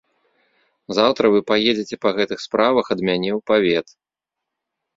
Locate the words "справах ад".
2.47-3.07